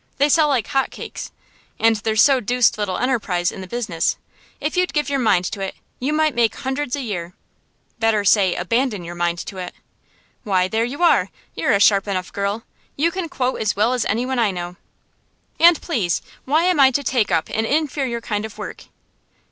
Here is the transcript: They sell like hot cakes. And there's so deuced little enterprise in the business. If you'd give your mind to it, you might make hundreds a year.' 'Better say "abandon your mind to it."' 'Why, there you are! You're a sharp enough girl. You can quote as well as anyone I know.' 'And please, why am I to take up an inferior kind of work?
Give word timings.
They 0.17 0.29
sell 0.29 0.47
like 0.47 0.65
hot 0.65 0.89
cakes. 0.89 1.31
And 1.77 1.97
there's 1.97 2.23
so 2.23 2.39
deuced 2.39 2.75
little 2.75 2.97
enterprise 2.97 3.51
in 3.51 3.61
the 3.61 3.67
business. 3.67 4.17
If 4.59 4.75
you'd 4.75 4.93
give 4.93 5.09
your 5.11 5.19
mind 5.19 5.45
to 5.51 5.61
it, 5.61 5.75
you 5.99 6.11
might 6.11 6.33
make 6.33 6.55
hundreds 6.55 6.95
a 6.95 7.01
year.' 7.03 7.35
'Better 7.99 8.25
say 8.25 8.55
"abandon 8.55 9.03
your 9.03 9.13
mind 9.13 9.37
to 9.45 9.57
it."' 9.59 9.75
'Why, 10.43 10.67
there 10.67 10.85
you 10.85 11.03
are! 11.03 11.29
You're 11.53 11.73
a 11.73 11.79
sharp 11.79 12.07
enough 12.07 12.33
girl. 12.33 12.63
You 12.95 13.11
can 13.11 13.29
quote 13.29 13.61
as 13.61 13.75
well 13.75 13.93
as 13.93 14.03
anyone 14.05 14.39
I 14.39 14.49
know.' 14.49 14.75
'And 15.59 15.79
please, 15.83 16.23
why 16.45 16.63
am 16.63 16.79
I 16.79 16.89
to 16.89 17.03
take 17.03 17.29
up 17.29 17.49
an 17.49 17.65
inferior 17.67 18.21
kind 18.21 18.43
of 18.43 18.57
work? 18.57 18.85